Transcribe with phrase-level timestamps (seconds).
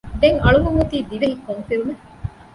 [0.21, 2.03] ދެން އަޅުވަން އޮތީ ދިވެހި ކޮން ފިލްމެއް؟